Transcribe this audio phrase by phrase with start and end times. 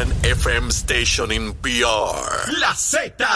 [0.00, 2.50] one FM station in PR.
[2.58, 3.26] La Z.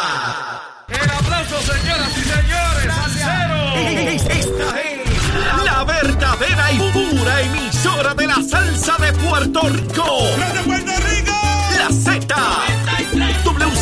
[0.89, 2.89] El aplauso, señoras y señores.
[4.31, 4.97] Esta es
[5.65, 10.07] la verdadera y pura emisora de la salsa de Puerto Rico.
[10.55, 10.74] ¡De Puerto Rico!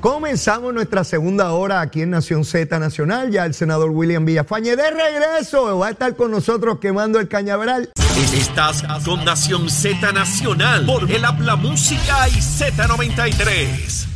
[0.00, 3.30] Comenzamos nuestra segunda hora aquí en Nación Z Nacional.
[3.30, 7.90] Ya el senador William Villafañe de regreso va a estar con nosotros quemando el cañaveral.
[8.34, 14.06] Estás con Nación Z Nacional por el Habla Música y Z93.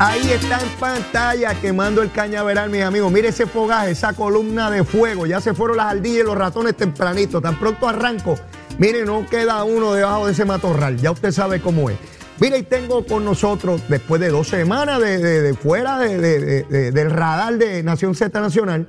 [0.00, 3.10] Ahí está en pantalla quemando el cañaveral, mis amigos.
[3.10, 5.26] Mire ese fogaje, esa columna de fuego.
[5.26, 7.40] Ya se fueron las ardillas y los ratones tempranito.
[7.40, 8.38] Tan pronto arranco.
[8.78, 10.98] Mire, no queda uno debajo de ese matorral.
[10.98, 11.98] Ya usted sabe cómo es.
[12.40, 16.62] Mire, y tengo con nosotros, después de dos semanas de, de- de fuera de- de-
[16.62, 18.88] de- del radar de Nación Z Nacional,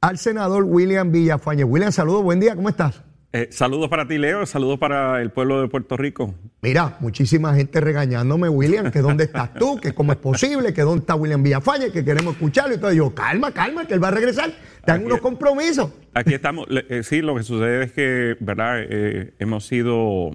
[0.00, 1.64] al senador William Villafañe.
[1.64, 3.02] William, saludos, buen día, ¿cómo estás?
[3.30, 4.46] Eh, saludos para ti, Leo.
[4.46, 6.34] Saludos para el pueblo de Puerto Rico.
[6.62, 11.00] Mira, muchísima gente regañándome, William, que dónde estás tú, que cómo es posible, que dónde
[11.00, 12.74] está William Villafañe, que queremos escucharlo.
[12.74, 14.50] Y todo yo, calma, calma, que él va a regresar.
[14.86, 15.90] Aquí- unos compromisos.
[16.14, 16.66] Aquí estamos.
[16.70, 18.76] Eh, sí, lo que sucede es que, ¿verdad?
[18.80, 20.30] Eh, hemos sido,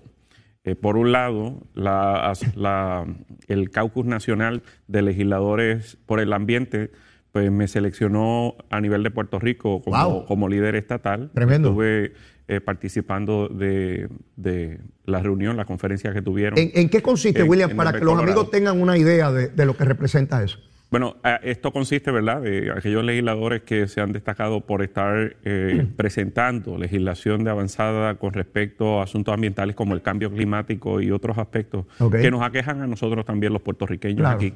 [0.65, 3.05] eh, por un lado, la, la-
[3.47, 6.91] el Caucus Nacional de Legisladores por el Ambiente,
[7.31, 10.25] pues me seleccionó a nivel de Puerto Rico como, Wow.
[10.25, 11.31] como líder estatal.
[11.33, 11.69] Tremendo.
[11.69, 12.13] Estuve
[12.47, 16.57] eh, participando de, de la reunión, la conferencia que tuvieron.
[16.59, 19.49] ¿En, en qué consiste, En- William, en para que los amigos tengan una idea de,
[19.49, 20.59] de lo que representa eso?
[20.93, 25.87] Bueno, a- esto consiste, ¿verdad?, de aquellos legisladores que se han destacado por estar eh,
[25.97, 31.39] presentando legislación de avanzada con respecto a asuntos ambientales como el cambio climático y otros
[31.39, 31.85] aspectos
[32.21, 34.35] que nos aquejan a nosotros también los puertorriqueños Claro.
[34.35, 34.53] aquí.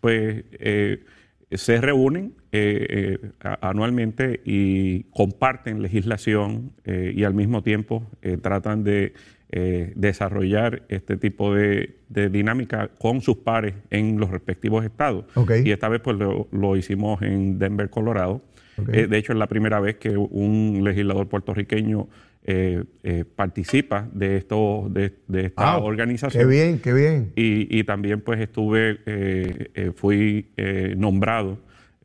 [0.00, 1.02] Pues eh,
[1.50, 8.84] se reúnen eh, eh, anualmente y comparten legislación eh, y al mismo tiempo eh, tratan
[8.84, 9.12] de
[9.52, 15.24] eh, desarrollar este tipo de, de dinámica con sus pares en los respectivos estados.
[15.64, 18.42] Y esta vez pues lo, lo hicimos en Denver, Colorado.
[18.92, 22.08] Eh, de hecho, es la primera vez que un legislador puertorriqueño
[22.44, 26.42] eh, eh, participa de, esto, de, de esta Wow, organización.
[26.42, 27.32] Qué bien, qué bien.
[27.36, 31.58] Y, y también pues estuve, eh, eh, fui eh, nombrado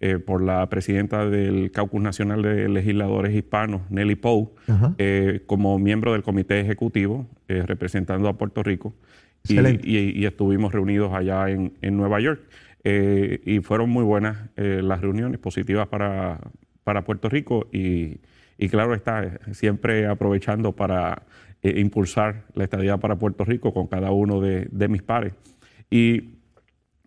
[0.06, 4.94] eh, por la presidenta del Caucus Nacional de Legisladores Hispanos, Nelly Poe, Ajá.
[4.98, 8.94] eh, como miembro del comité ejecutivo eh, representando a Puerto Rico.
[9.48, 12.42] Y, y- y estuvimos reunidos allá en, en Nueva York.
[12.84, 16.40] Eh, y fueron muy buenas eh, las reuniones, positivas para,
[16.84, 17.68] para Puerto Rico.
[17.72, 18.20] Y,
[18.58, 21.24] y claro está, siempre aprovechando para
[21.64, 25.34] eh, impulsar la estadía para Puerto Rico con cada uno de, de mis pares.
[25.90, 26.36] Y,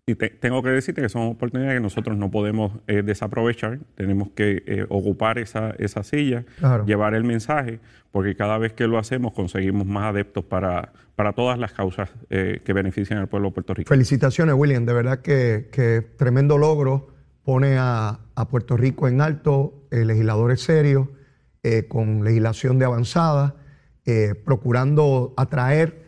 [0.08, 3.78] y te- tengo que decirte que son oportunidades que nosotros no podemos eh, desaprovechar.
[3.94, 6.86] Tenemos que eh, ocupar esa, esa silla, Claro.
[6.86, 7.78] llevar el mensaje,
[8.10, 12.60] porque cada vez que lo hacemos conseguimos más adeptos para, para todas las causas eh,
[12.64, 13.88] que benefician al pueblo de Puerto Rico.
[13.88, 14.86] Felicitaciones, William.
[14.86, 17.08] De verdad que, que tremendo logro.
[17.44, 21.08] Pone a, a Puerto Rico en alto, legisladores serios,
[21.88, 23.54] con legislación de avanzada,
[24.44, 26.02] procurando atraer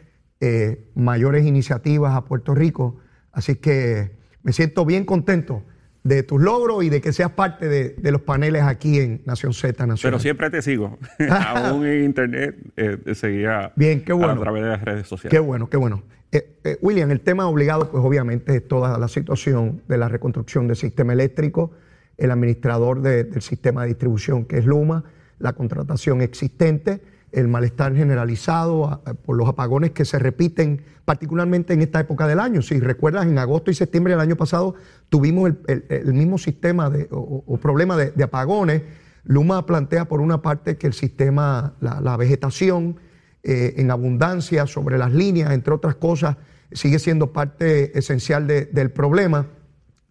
[0.95, 3.00] mayores iniciativas a Puerto Rico.
[3.33, 4.11] Así que
[4.43, 5.63] me siento bien contento
[6.03, 9.53] de tus logros y de que seas parte de, de los paneles aquí en Nación
[9.53, 9.99] Z Nacional.
[10.13, 10.99] Pero siempre te sigo.
[11.31, 14.33] Aún en internet eh, seguía Bien, qué bueno.
[14.33, 15.31] a través de las redes sociales.
[15.31, 16.03] Qué bueno, qué bueno.
[16.33, 20.69] Eh, eh, William, el tema obligado, pues obviamente es toda la situación de la reconstrucción
[20.69, 21.73] del sistema eléctrico,
[22.17, 25.05] el administrador de- del sistema de distribución que es Luma,
[25.39, 27.01] la contratación existente,
[27.33, 32.63] el malestar generalizado por los apagones que se repiten particularmente en esta época del año.
[32.63, 34.75] Si recuerdas, en agosto y septiembre del año pasado
[35.09, 38.83] tuvimos el, el- mismo sistema de, o, problema de, apagones.
[39.25, 42.97] Luma plantea por una parte que el sistema, la, vegetación,
[43.43, 46.37] eh, en abundancia sobre las líneas, entre otras cosas,
[46.73, 49.47] sigue siendo parte esencial de- del problema.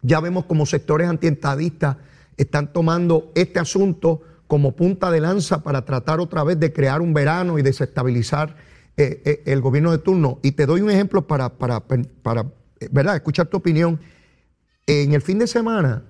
[0.02, 1.96] Ya vemos como sectores antientadistas
[2.36, 7.14] están tomando este asunto como punta de lanza para tratar otra vez de crear un
[7.14, 8.56] verano y desestabilizar
[8.96, 10.40] eh, eh, el gobierno de turno.
[10.42, 12.40] Y te doy un ejemplo para, para, para,
[12.80, 13.14] eh, ¿verdad?
[13.14, 14.00] escuchar tu opinión.
[14.88, 16.02] En el fin de semana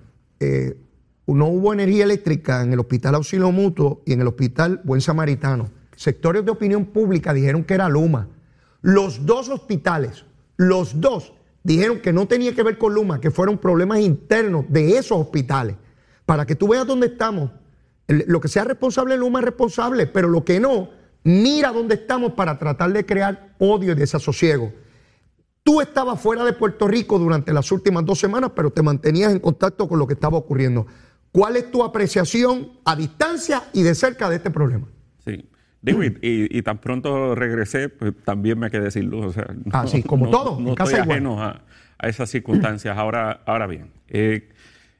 [1.27, 5.69] no hubo energía eléctrica en el Hospital Auxilio Mutuo y en el Hospital Buen Samaritano.
[5.95, 8.27] Sectores de opinión pública dijeron que era Luma.
[8.81, 10.25] Los dos hospitales,
[10.57, 14.97] los dos dijeron que no tenía que ver con Luma, que fueron problemas internos de
[14.97, 15.75] esos hospitales.
[16.25, 17.51] Para que tú veas dónde estamos.
[18.27, 20.89] Lo que sea responsable en Luma es responsable, pero lo que no,
[21.23, 24.73] mira dónde estamos para tratar de crear odio y desasosiego.
[25.63, 29.39] Tú estabas fuera de Puerto Rico durante las últimas dos semanas, pero te mantenías en
[29.39, 30.87] contacto con lo que estaba ocurriendo.
[31.31, 34.87] ¿Cuál es tu apreciación a distancia y de cerca de este problema?
[35.23, 35.47] Sí.
[35.83, 39.25] Digo, y, y- y tan pronto regresé, pues también me quedé sin luz.
[39.27, 41.17] O sea, no, Ah, como todo, en No casa estoy igual.
[41.17, 41.61] ajeno a,
[41.97, 42.97] a esas circunstancias.
[42.97, 44.49] Ahora, ahora bien, eh,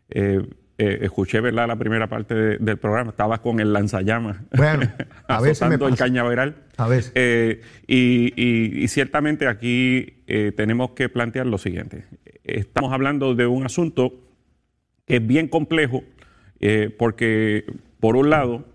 [0.10, 1.68] eh, eh, escuché ¿verdad?
[1.68, 4.38] la primera parte de- del programa, estabas con el lanzallamas.
[4.56, 4.90] Bueno,
[5.28, 6.06] a veces me azotando el pasa.
[6.06, 6.56] cañaveral.
[6.78, 7.12] A veces.
[7.16, 12.06] Eh, y, y- y ciertamente aquí eh, tenemos que plantear lo siguiente.
[12.44, 14.14] Estamos hablando de un asunto
[15.06, 16.04] que es bien complejo,
[16.98, 17.66] porque
[18.00, 18.66] por un lado,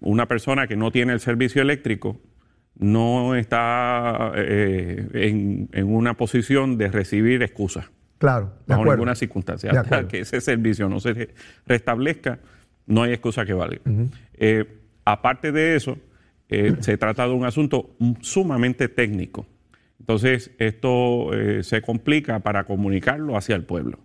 [0.00, 2.20] una persona que no tiene el servicio eléctrico
[2.76, 7.90] no está eh, en, en una posición de recibir excusas
[8.20, 8.98] Claro, de bajo acuerdo.
[8.98, 9.72] ninguna circunstancia.
[9.72, 10.08] De Hasta acuerdo.
[10.08, 11.30] que ese servicio no se re-
[11.66, 12.38] restablezca,
[12.86, 13.80] no hay excusa que valga.
[14.34, 14.64] Eh,
[15.04, 15.98] aparte de eso,
[16.48, 19.46] eh, se trata de un asunto sumamente técnico.
[19.98, 23.98] Entonces, esto eh, se complica para comunicarlo hacia el pueblo.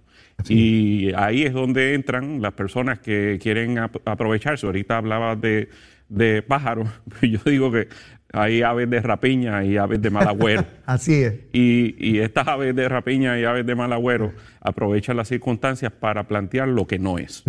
[0.50, 4.66] Y ahí es donde entran las personas que quieren ap- aprovecharse.
[4.66, 5.70] Ahorita hablabas de,
[6.10, 6.90] de pájaros.
[7.22, 7.88] Yo digo que
[8.36, 10.66] hay aves de rapiña y aves de mal agüero.
[10.86, 11.34] Así es.
[11.54, 16.28] Y, y estas aves de rapiña y aves de mal agüero aprovechan las circunstancias para
[16.28, 17.44] plantear lo que no es.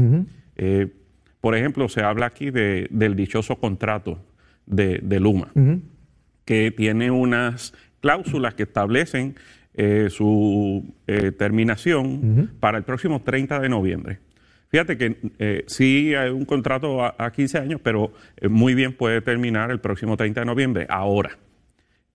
[0.56, 0.86] Eh,
[1.40, 4.18] por ejemplo, se habla aquí de- del dichoso contrato
[4.66, 5.50] de, de Luma,
[6.44, 9.34] que tiene unas cláusulas que establecen
[9.74, 14.18] eh, su eh, terminación para el próximo 30 de noviembre.
[14.68, 18.92] Fíjate que eh, sí hay un contrato a, a 15 años, pero eh, muy bien
[18.92, 20.86] puede terminar el próximo 30 de noviembre.
[20.88, 21.38] Ahora,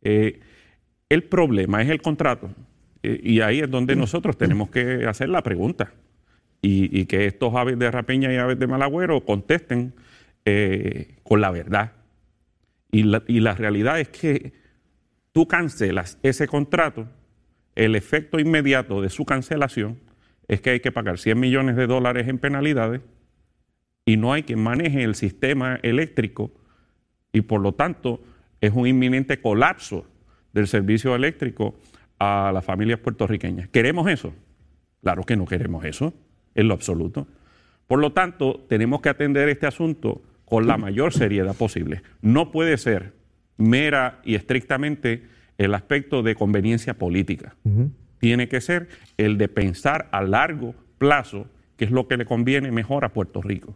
[0.01, 0.39] eh,
[1.09, 2.49] el problema es el contrato.
[3.03, 5.91] y ahí es donde nosotros tenemos que hacer la pregunta.
[6.63, 9.95] Y, que estos aves de rapiña y aves de malagüero contesten
[11.23, 11.93] con la verdad.
[12.91, 14.53] Y la, y la realidad es que
[15.31, 17.07] tú cancelas ese contrato,
[17.73, 19.97] el efecto inmediato de su cancelación
[20.47, 23.01] es que hay que pagar 100 millones de dólares en penalidades
[24.05, 26.51] y no hay quien maneje el sistema eléctrico
[27.31, 28.21] y por lo tanto
[28.59, 30.05] es un inminente colapso
[30.53, 31.75] del servicio eléctrico
[32.19, 33.67] a las familias puertorriqueñas.
[33.69, 34.33] ¿Queremos eso?
[35.01, 36.13] Claro que no queremos eso,
[36.53, 37.27] en lo absoluto.
[37.87, 42.03] Por lo tanto, tenemos que atender este asunto con la mayor seriedad posible.
[42.21, 43.13] No puede ser
[43.57, 45.23] mera y estrictamente
[45.57, 47.55] el aspecto de conveniencia política.
[48.21, 48.87] Tiene que ser
[49.17, 53.41] el de pensar a largo plazo qué es lo que le conviene mejor a Puerto
[53.41, 53.75] Rico.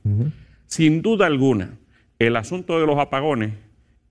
[0.68, 1.71] Sin duda alguna,
[2.19, 3.53] el asunto de los apagones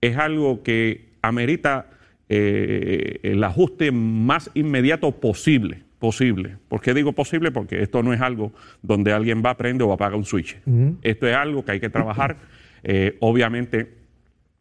[0.01, 1.87] es algo que amerita
[2.27, 5.83] eh, el ajuste más inmediato posible.
[5.99, 6.57] Posible.
[6.67, 7.51] ¿Por qué digo posible?
[7.51, 8.51] Porque esto no es algo
[8.81, 10.57] donde alguien va, prende o apaga un switch.
[11.01, 12.37] Esto es algo que hay que trabajar.
[12.87, 13.95] Eh, obviamente,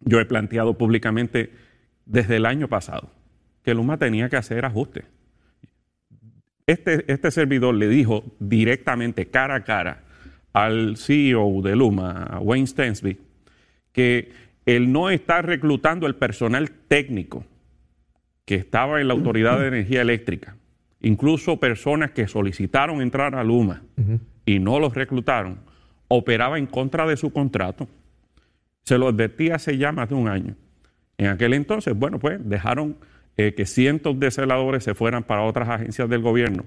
[0.00, 1.50] yo he planteado públicamente
[2.06, 3.10] desde el año pasado
[3.62, 5.04] que Luma tenía que hacer ajustes.
[6.66, 10.02] Este, este servidor le dijo directamente, cara a cara,
[10.54, 13.18] al CEO de Luma, a Wayne Stensby,
[13.92, 14.32] que
[14.64, 17.44] él no está reclutando el personal técnico
[18.46, 20.56] que estaba en la Autoridad de Energía Eléctrica,
[21.00, 23.82] incluso personas que solicitaron entrar a Luma
[24.46, 25.60] y no los reclutaron,
[26.08, 27.88] operaba en contra de su contrato.
[28.84, 30.56] Se lo advertí hace ya más de un año.
[31.18, 32.96] En aquel entonces, bueno, pues dejaron
[33.36, 36.64] eh, que cientos de celadores se fueran para otras agencias del gobierno.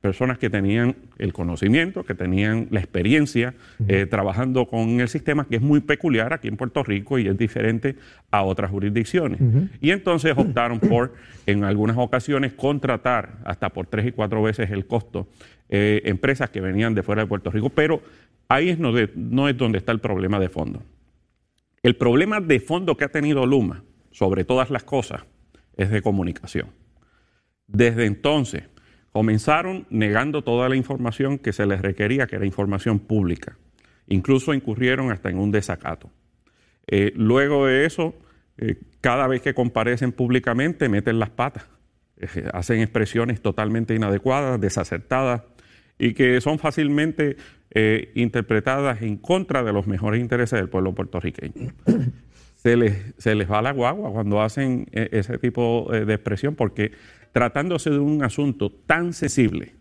[0.00, 3.52] Personas que tenían el conocimiento, que tenían la experiencia
[3.86, 7.36] eh, trabajando con el sistema, que es muy peculiar aquí en Puerto Rico y es
[7.36, 7.96] diferente
[8.30, 9.40] a otras jurisdicciones.
[9.82, 11.12] Y entonces optaron por,
[11.44, 15.28] en algunas ocasiones, contratar hasta por tres y cuatro veces el costo
[15.68, 17.68] eh, empresas que venían de fuera de Puerto Rico.
[17.68, 18.02] Pero
[18.48, 20.82] ahí es no, de- no es donde está el problema de fondo.
[21.82, 25.22] El problema de fondo que ha tenido Luma, sobre todas las cosas,
[25.82, 26.68] es de comunicación.
[27.66, 28.64] Desde entonces,
[29.12, 33.56] comenzaron negando toda la información que se les requería, que era información pública.
[34.06, 36.10] Incluso incurrieron hasta en un desacato.
[36.86, 38.14] Eh, luego de eso,
[38.58, 41.64] eh, cada vez que comparecen públicamente, meten las patas,
[42.22, 45.40] Eh, hacen expresiones totalmente inadecuadas, desacertadas
[45.98, 47.36] y que son fácilmente
[48.14, 51.72] interpretadas en contra de los mejores intereses del pueblo puertorriqueño.
[52.62, 56.54] Se les, se les va la guagua cuando hacen eh, ese tipo eh, de expresión,
[56.54, 56.92] porque
[57.32, 59.74] tratándose de un asunto tan sensible,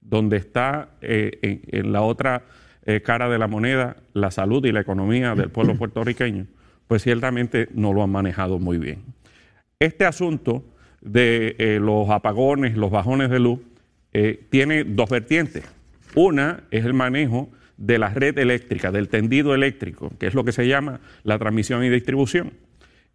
[0.00, 2.42] donde está eh, en, en la otra
[2.84, 6.46] eh, cara de la moneda la salud y la economía del pueblo puertorriqueño,
[6.86, 9.02] pues ciertamente no lo han manejado muy bien.
[9.78, 10.62] Este asunto
[11.00, 13.60] de eh, los apagones, los bajones de luz,
[14.48, 15.64] tiene dos vertientes.
[16.14, 20.52] Una es el manejo de la red eléctrica, del tendido eléctrico, que es lo que
[20.52, 22.52] se llama la transmisión y distribución.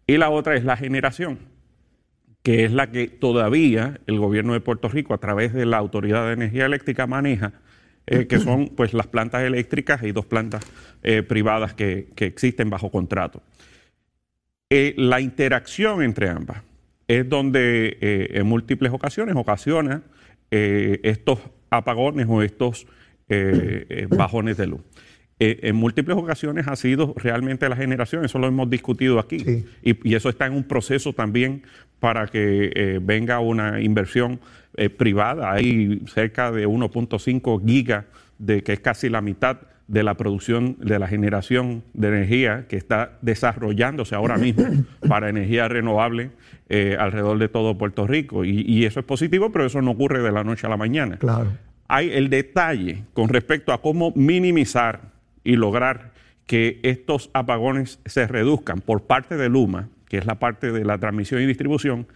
[0.06, 1.38] Y la otra es la generación,
[2.42, 6.26] que es la que todavía el gobierno de Puerto Rico, a través de la Autoridad
[6.26, 7.52] de Energía Eléctrica, maneja,
[8.06, 10.64] eh, que son pues las plantas eléctricas y dos plantas
[11.02, 13.42] eh, privadas que, existen bajo contrato.
[14.68, 16.62] Eh, la interacción entre ambas
[17.06, 20.02] es donde en múltiples ocasiones ocasiona
[20.50, 22.86] estos apagones o estos
[24.10, 24.80] bajones de luz.
[25.38, 30.28] en múltiples ocasiones ha sido realmente la generación, eso lo hemos discutido aquí, y, eso
[30.28, 31.62] está en un proceso también
[31.98, 34.40] para que venga una inversión
[34.96, 35.52] privada.
[35.52, 38.04] Hay cerca de 1.5 gigas,
[38.38, 39.58] de que es casi la mitad
[39.90, 44.64] de la producción, de la generación de energía que está desarrollándose ahora mismo
[45.08, 46.30] para energía renovable
[46.68, 48.44] eh, alrededor de todo Puerto Rico.
[48.44, 51.16] Y, eso es positivo, pero eso no ocurre de la noche a la mañana.
[51.16, 51.50] Claro.
[51.92, 55.10] Hay el detalle con respecto a cómo minimizar
[55.42, 56.12] y lograr
[56.46, 60.98] que estos apagones se reduzcan por parte de Luma, que es la parte de la
[60.98, 62.06] transmisión y distribución,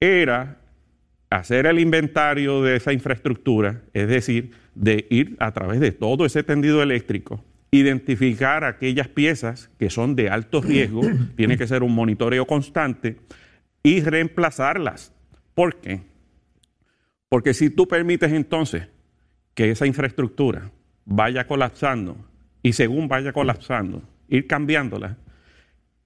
[0.00, 0.56] era
[1.28, 6.42] hacer el inventario de esa infraestructura, es decir, de ir a través de todo ese
[6.42, 11.02] tendido eléctrico, identificar aquellas piezas que son de alto riesgo,
[11.36, 13.18] tiene que ser un monitoreo constante,
[13.82, 15.12] y reemplazarlas.
[15.54, 16.00] ¿Por qué?
[17.28, 18.88] Porque si tú permites entonces
[19.54, 20.70] que esa infraestructura
[21.04, 22.16] vaya colapsando
[22.62, 25.16] y según vaya colapsando, ir cambiándola,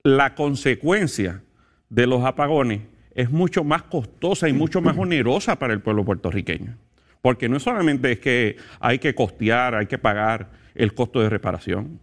[0.03, 1.43] la consecuencia
[1.89, 2.83] de los apagones
[3.15, 6.77] es mucho más costosa y mucho más onerosa para el pueblo puertorriqueño.
[7.23, 12.00] Porque no solamente es que hay que costear, hay que pagar el costo de reparación,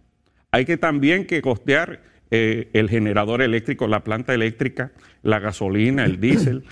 [0.52, 6.20] hay que también que costear eh, el generador eléctrico, la planta eléctrica, la gasolina, el
[6.20, 6.64] diésel,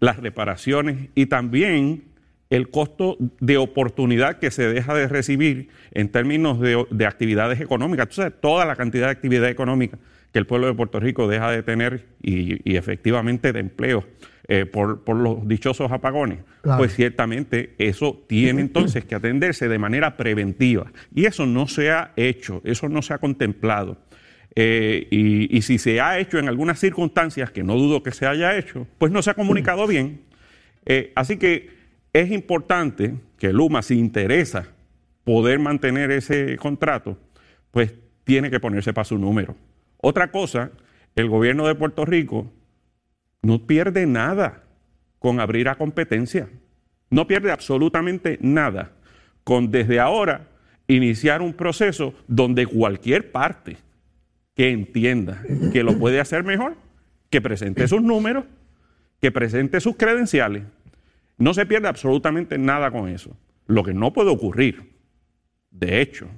[0.00, 2.04] las reparaciones y también
[2.50, 8.08] el costo de oportunidad que se deja de recibir en términos de, actividades económicas.
[8.10, 9.98] Entonces, toda la cantidad de actividad económica
[10.32, 14.04] que el pueblo de Puerto Rico deja de tener y, efectivamente de empleo
[14.48, 20.90] eh, por, los dichosos apagones, pues ciertamente eso tiene entonces que atenderse de manera preventiva.
[21.14, 23.98] Y eso no se ha hecho, eso no se ha contemplado.
[24.56, 28.56] Eh, y, si se ha hecho en algunas circunstancias, que no dudo que se haya
[28.56, 30.22] hecho, pues no se ha comunicado bien.
[30.86, 31.70] Eh, así que
[32.12, 34.66] es importante que Luma, si interesa
[35.24, 37.16] poder mantener ese contrato,
[37.70, 39.54] pues tiene que ponerse para su número.
[39.98, 40.70] Otra cosa,
[41.14, 42.50] el gobierno de Puerto Rico
[43.42, 44.64] no pierde nada
[45.18, 46.48] con abrir a competencia.
[47.10, 48.92] No pierde absolutamente nada
[49.44, 50.48] con desde ahora
[50.86, 53.76] iniciar un proceso donde cualquier parte
[54.60, 56.76] que entienda que lo puede hacer mejor,
[57.30, 58.44] que presente sus números,
[59.18, 60.64] que presente sus credenciales.
[61.38, 63.34] No se pierde absolutamente nada con eso.
[63.66, 64.92] Lo que no puede ocurrir,
[65.70, 66.28] de hecho,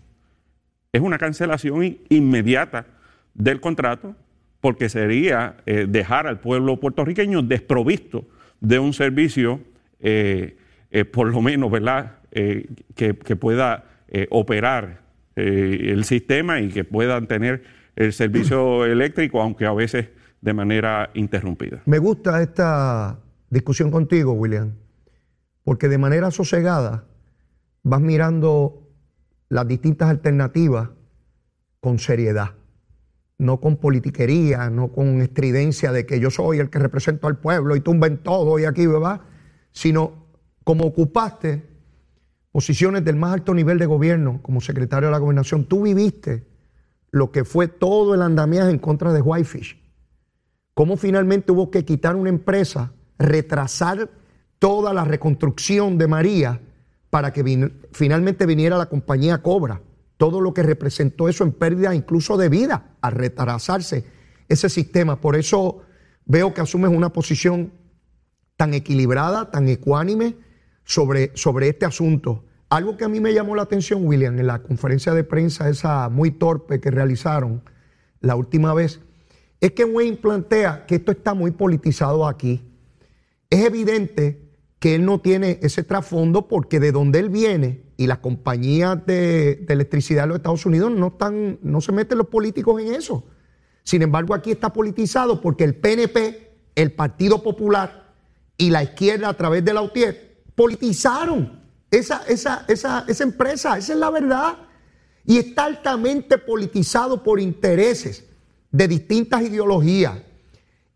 [0.92, 2.86] es una cancelación inmediata
[3.34, 4.14] del contrato,
[4.60, 8.28] porque sería eh, dejar al pueblo puertorriqueño desprovisto
[8.60, 9.58] de un servicio,
[9.98, 10.56] eh,
[10.92, 13.84] eh, por lo menos, ¿verdad?, que, pueda
[14.30, 15.00] operar
[15.34, 20.08] el sistema y que puedan tener el servicio eléctrico, aunque a veces
[20.40, 21.82] de manera interrumpida.
[21.86, 23.20] Me gusta esta
[23.50, 24.72] discusión contigo, William,
[25.64, 27.04] porque de manera sosegada
[27.82, 28.88] vas mirando
[29.48, 30.88] las distintas alternativas
[31.80, 32.54] con seriedad
[33.42, 37.74] no con politiquería, no con estridencia de que yo soy el que represento al pueblo
[37.74, 39.20] y tumben todo y aquí, ¿verdad?
[39.72, 40.26] Sino
[40.64, 41.66] como ocupaste
[42.52, 46.46] posiciones del más alto nivel de gobierno como secretario de la gobernación, tú viviste
[47.12, 49.80] lo que fue todo el andamiaje en contra de Whitefish.
[50.74, 54.10] Cómo finalmente hubo que quitar una empresa, retrasar
[54.58, 56.60] toda la reconstrucción de María
[57.10, 59.82] para que finalmente viniera la compañía Cobra
[60.22, 64.04] todo lo que representó eso en pérdida incluso de vida al retrasarse
[64.48, 65.20] ese sistema.
[65.20, 65.82] Por eso
[66.24, 67.72] veo que asumes una posición
[68.56, 70.36] tan equilibrada, tan ecuánime
[70.84, 72.44] sobre, sobre este asunto.
[72.72, 76.08] Algo que a mí me llamó la atención, William, en la conferencia de prensa esa
[76.08, 77.62] muy torpe que realizaron
[78.20, 79.00] la última vez,
[79.60, 82.62] es que Wayne plantea que esto está muy politizado aquí.
[83.50, 84.48] Es evidente
[84.78, 89.66] que él no tiene ese trasfondo porque de donde él viene y las compañías de,
[89.68, 93.22] electricidad de los Estados Unidos no, están, no se meten los políticos en eso.
[93.82, 98.14] Sin embargo, aquí está politizado porque el PNP, el Partido Popular
[98.56, 101.61] y la izquierda a través de la UTIER politizaron
[101.92, 104.56] esa, esa, esa, esa empresa, esa es la verdad.
[105.24, 108.24] Y está altamente politizado por intereses
[108.72, 110.18] de distintas ideologías.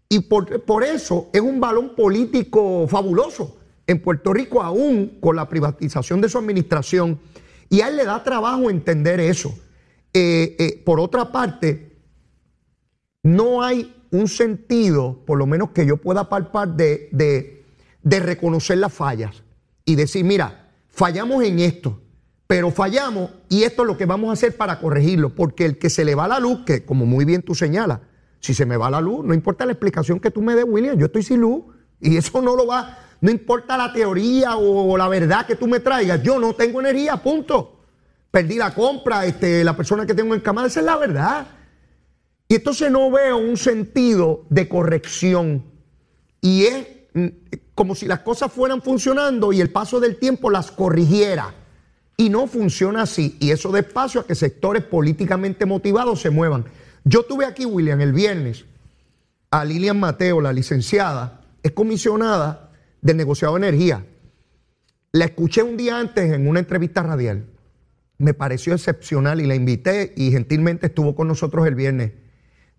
[0.09, 5.49] Y por, por eso es un balón político fabuloso en Puerto Rico, aún con la
[5.49, 7.21] privatización de su administración.
[7.69, 9.57] Y a él le da trabajo entender eso.
[10.15, 11.99] Eh, eh, por otra parte,
[13.23, 17.67] no hay un sentido, por lo menos que yo pueda palpar, de, de,
[18.03, 19.43] de reconocer las fallas
[19.85, 20.66] y decir, mira,
[20.97, 22.01] fallamos en esto,
[22.47, 25.91] pero fallamos y esto es lo que vamos a hacer para corregirlo, porque el que
[25.91, 28.01] se le va la luz, que como muy bien tú señalas,
[28.41, 30.99] si se me va la luz, no importa la explicación que tú me des, William,
[30.99, 31.65] yo estoy sin luz
[32.01, 35.81] y eso no lo va, no importa la teoría o la verdad que tú me
[35.81, 37.75] traigas, yo no tengo energía, punto.
[38.31, 41.47] Perdí la compra, este, la persona que tengo en cama, esa es la verdad.
[42.49, 45.65] Y entonces no veo un sentido de corrección.
[46.41, 46.87] Y es
[47.77, 51.55] como si las cosas fueran funcionando y el paso del tiempo las corrigiera.
[52.17, 53.37] Y no funciona así.
[53.39, 56.65] Y eso despacio a que sectores políticamente motivados se muevan.
[57.05, 58.65] Yo tuve aquí, William, el viernes
[59.51, 64.07] a Lilian Mateo, la licenciada, es comisionada del negociado de energía.
[65.13, 67.45] La escuché un día antes en una entrevista radial.
[68.17, 72.13] Me pareció excepcional y la invité y gentilmente estuvo con nosotros el viernes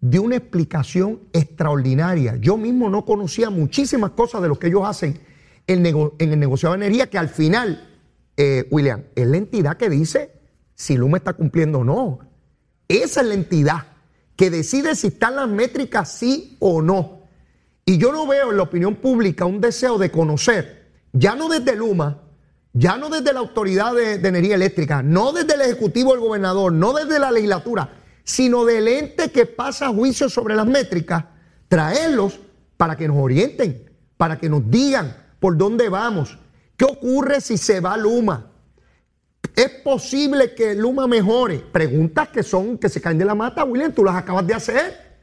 [0.01, 2.37] de una explicación extraordinaria.
[2.37, 5.19] Yo mismo no conocía muchísimas cosas de lo que ellos hacen
[5.65, 7.89] en, el negociado de energía, que al final,
[8.37, 10.31] eh, William, es la entidad que dice
[10.75, 12.19] si Luma está cumpliendo o no.
[12.87, 13.87] Esa es la entidad
[14.35, 17.23] que decide si están las métricas sí o no.
[17.83, 21.75] Y yo no veo en la opinión pública un deseo de conocer, ya no desde
[21.75, 22.21] Luma,
[22.73, 26.71] ya no desde la Autoridad de, de Energía Eléctrica, no desde el Ejecutivo del Gobernador,
[26.71, 27.96] no desde la legislatura,
[28.27, 31.23] sino del ente que pasa juicio sobre las métricas,
[31.69, 32.41] traerlos
[32.75, 36.37] para que nos orienten, para que nos digan por dónde vamos,
[36.75, 38.51] qué ocurre si se va Luma.
[39.55, 41.59] ¿Es posible que Luma mejore?
[41.71, 45.19] Preguntas que son, que se caen de la mata, William, tú las acabas de hacer,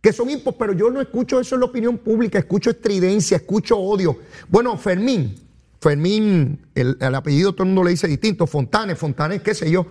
[0.00, 3.76] que son impos, pero yo no escucho eso en la opinión pública, escucho estridencia, escucho
[3.76, 4.16] odio.
[4.48, 5.34] Bueno, Fermín,
[5.80, 9.86] Fermín, el, el apellido todo el mundo le dice distinto, Fontanes, Fontanes, qué sé yo,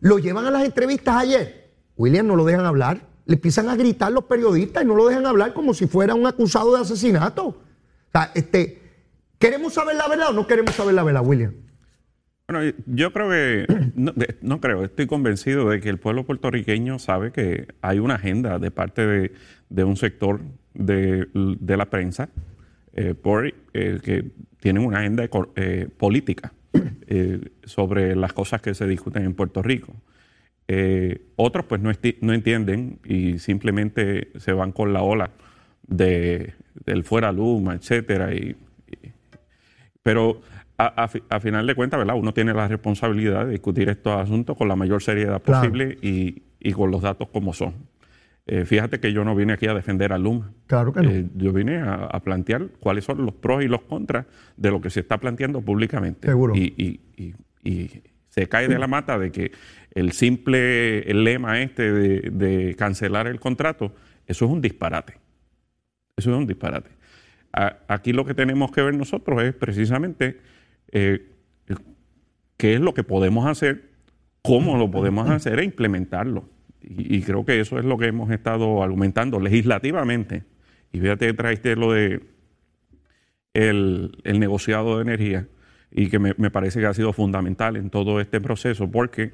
[0.00, 1.67] lo llevan a las entrevistas ayer
[1.98, 3.00] William no lo dejan hablar.
[3.26, 6.26] Le empiezan a gritar los periodistas y no lo dejan hablar como si fuera un
[6.26, 7.46] acusado de asesinato.
[7.48, 7.56] O
[8.10, 8.80] sea, este,
[9.38, 11.52] ¿queremos saber la verdad o no queremos saber la verdad, William?
[12.48, 13.66] Bueno, yo creo que,
[14.40, 18.70] no, creo, estoy convencido de que el pueblo puertorriqueño sabe que hay una agenda de
[18.70, 19.30] parte
[19.68, 20.40] de, un sector
[20.72, 21.28] de,
[21.60, 22.30] la prensa
[22.94, 24.30] eh, por, eh, que
[24.60, 26.54] tienen una agenda eh, política
[27.64, 29.94] sobre las cosas que se discuten en Puerto Rico.
[30.70, 35.30] Eh, otros pues no, no, entienden y simplemente se van con la ola
[35.86, 36.52] de,
[36.84, 38.34] del fuera Luma, etcétera.
[38.34, 38.54] Y,
[40.02, 40.42] pero
[40.76, 42.16] a, final de cuentas, ¿verdad?
[42.16, 46.72] Uno tiene la responsabilidad de discutir estos asuntos con la mayor seriedad posible y, y,
[46.72, 47.74] con los datos como son.
[48.46, 50.52] Eh, fíjate que yo no vine aquí a defender a Luma.
[50.66, 51.10] Claro que no.
[51.10, 54.26] Eh, yo vine a, plantear cuáles son los pros y los contras
[54.56, 56.28] de lo que se está planteando públicamente.
[56.28, 56.54] Seguro.
[56.54, 57.00] Y,
[57.64, 59.50] y se cae de la mata de que
[59.98, 63.92] el simple lema este de, cancelar el contrato,
[64.26, 65.14] eso es un disparate.
[66.16, 66.90] Eso es un disparate.
[67.88, 70.38] aquí lo que tenemos que ver nosotros es precisamente
[70.92, 71.32] eh,
[72.56, 73.90] qué es lo que podemos hacer,
[74.42, 76.48] cómo lo podemos hacer e implementarlo.
[76.80, 80.44] Y, creo que eso es lo que hemos estado argumentando legislativamente.
[80.92, 82.22] Y fíjate que traiste lo de
[83.52, 85.48] el, negociado de energía
[85.90, 89.32] y que me, me, parece que ha sido fundamental en todo este proceso porque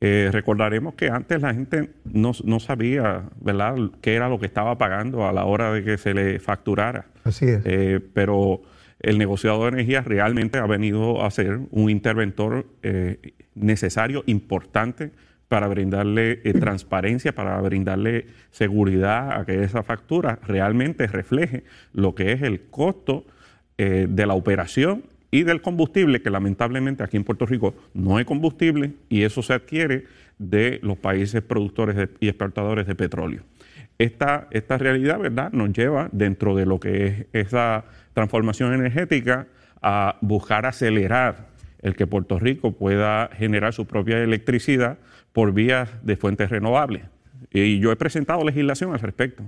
[0.00, 5.26] eh, recordaremos que antes la gente no, sabía, ¿verdad?, qué era lo que estaba pagando
[5.26, 7.06] a la hora de que se le facturara.
[7.24, 7.62] Así es.
[7.64, 8.62] Eh, pero
[9.00, 15.12] el negociado de energía realmente ha venido a ser un interventor eh, necesario, importante,
[15.48, 22.42] para brindarle transparencia, para brindarle seguridad a que esa factura realmente refleje lo que es
[22.42, 23.24] el costo
[23.78, 25.04] de la operación
[25.36, 29.52] y del combustible, que lamentablemente aquí en Puerto Rico no hay combustible y eso se
[29.52, 30.04] adquiere
[30.38, 33.42] de los países productores y exportadores de petróleo.
[33.98, 39.46] Esta, esta realidad, ¿verdad?, nos lleva dentro de lo que es esa transformación energética
[39.82, 41.48] a buscar acelerar
[41.82, 44.96] el que Puerto Rico pueda generar su propia electricidad
[45.34, 47.02] por vías de fuentes renovables.
[47.52, 49.42] Y yo he presentado legislación al respecto.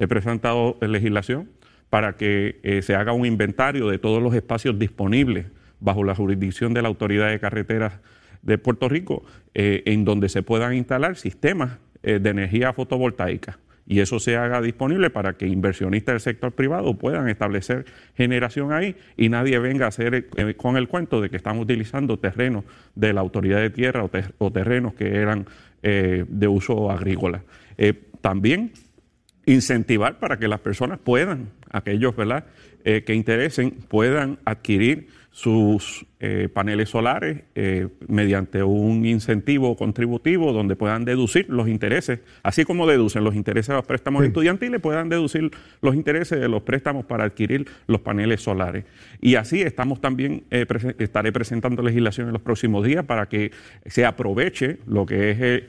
[0.00, 1.48] He presentado legislación
[1.90, 5.46] para que eh, se haga un inventario de todos los espacios disponibles
[5.80, 7.94] bajo la jurisdicción de la Autoridad de Carreteras
[8.42, 9.24] de Puerto Rico,
[9.54, 13.58] eh, en donde se puedan instalar sistemas eh, de energía fotovoltaica.
[13.86, 18.96] Y eso se haga disponible para que inversionistas del sector privado puedan establecer generación ahí
[19.16, 20.26] y nadie venga a hacer
[20.58, 24.92] con el cuento de que estamos utilizando terrenos de la autoridad de tierra o, terrenos
[24.92, 25.46] que eran
[25.80, 27.44] de uso agrícola.
[28.20, 28.72] también
[29.48, 32.44] incentivar para que las personas puedan, aquellos ¿verdad?
[32.84, 40.74] Eh, que interesen, puedan adquirir sus eh, paneles solares eh, mediante un incentivo contributivo donde
[40.74, 45.50] puedan deducir los intereses, así como deducen los intereses de los préstamos estudiantiles, puedan deducir
[45.80, 48.84] los intereses de los préstamos para adquirir los paneles solares.
[49.20, 53.52] Y así estamos también, estaré presentando legislación en los próximos días para que
[53.86, 55.62] se aproveche lo que es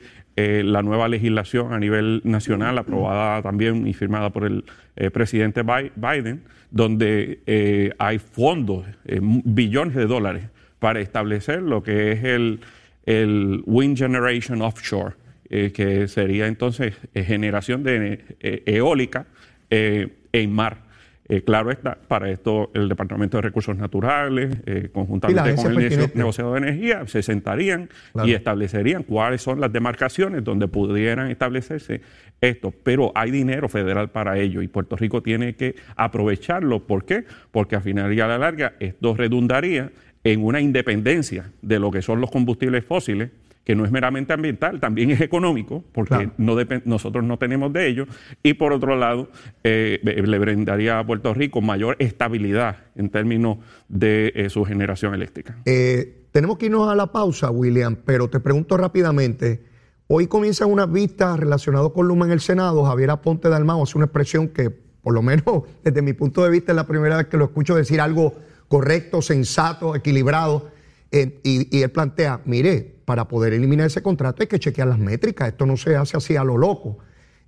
[0.64, 4.64] la nueva legislación a nivel nacional, aprobada también y firmada por el
[5.12, 10.44] presidente Biden donde eh, hay fondos, eh, billones de dólares,
[10.78, 12.60] para establecer lo que es el,
[13.04, 15.14] el Wind Generation Offshore,
[15.48, 18.20] eh, que sería entonces generación de
[18.66, 19.26] eólica
[19.70, 20.89] en mar.
[21.30, 26.54] Eh, claro está, para esto el Departamento de Recursos Naturales, eh, conjuntamente con el negociado
[26.54, 27.88] de energía, se sentarían
[28.24, 32.00] y establecerían cuáles son las demarcaciones donde pudieran establecerse
[32.40, 32.74] esto.
[32.82, 36.80] Pero hay dinero federal para ello y Puerto Rico tiene que aprovecharlo.
[36.80, 37.24] ¿Por qué?
[37.52, 39.92] Porque al final y a la larga esto redundaría
[40.24, 43.30] en una independencia de lo que son los combustibles fósiles
[43.70, 46.56] que no es meramente ambiental, también es económico, porque no
[46.86, 48.06] nosotros no tenemos de ello,
[48.42, 49.28] y por otro lado,
[49.62, 55.56] eh, le brindaría a Puerto Rico mayor estabilidad en términos de eh, su generación eléctrica.
[55.66, 59.62] Eh, tenemos que irnos a la pausa, William, pero te pregunto rápidamente,
[60.08, 63.96] hoy comienzan unas vistas relacionadas con Luma en el Senado, Javier Aponte de Almao hace
[63.96, 65.44] una expresión que, por lo menos
[65.84, 68.34] desde mi punto de vista, es la primera vez que lo escucho decir algo
[68.66, 70.72] correcto, sensato, equilibrado,
[71.12, 75.48] y, y él plantea, mire, para poder eliminar ese contrato hay que chequear las métricas,
[75.48, 76.98] esto no se hace así a lo loco.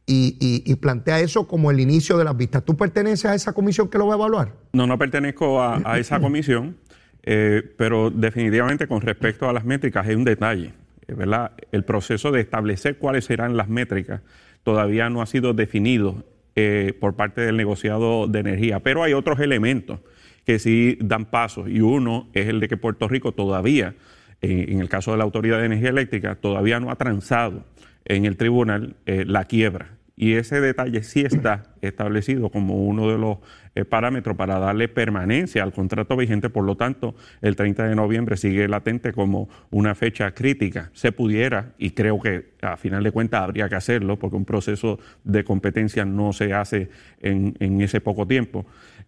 [0.05, 2.65] Y, plantea eso como el inicio de las vistas.
[2.65, 4.53] ¿Tú perteneces a esa comisión que lo va a evaluar?
[4.73, 6.77] No, no pertenezco a, esa comisión,
[7.23, 10.75] eh, pero definitivamente con respecto a las métricas hay un detalle,
[11.07, 11.53] eh, ¿verdad?
[11.71, 14.23] El proceso de establecer cuáles serán las métricas
[14.65, 16.25] todavía no ha sido definido
[16.57, 20.01] eh, por parte del negociado de energía, pero hay otros elementos
[20.45, 23.95] que sí dan pasos y uno es el de que Puerto Rico todavía
[24.43, 27.65] en el caso de la Autoridad de Energía Eléctrica, todavía no ha transado
[28.05, 29.99] en el tribunal eh, la quiebra.
[30.15, 33.39] Y ese detalle sí está establecido como uno de los
[33.75, 36.51] eh, parámetros para darle permanencia al contrato vigente.
[36.51, 40.91] Por lo tanto, el 30 de noviembre sigue latente como una fecha crítica.
[40.93, 44.99] Se pudiera, y creo que a final de cuentas habría que hacerlo, porque un proceso
[45.25, 48.67] de competencia no se hace en, ese poco tiempo,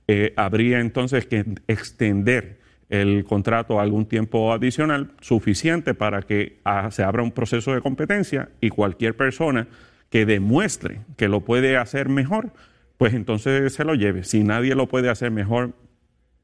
[0.08, 2.58] eh, habría entonces que extender
[2.90, 8.50] el contrato algún tiempo adicional suficiente para que ah, se abra un proceso de competencia
[8.60, 9.68] y cualquier persona
[10.10, 12.52] que demuestre que lo puede hacer mejor,
[12.98, 14.24] pues entonces se lo lleve.
[14.24, 15.72] Si nadie lo puede hacer mejor,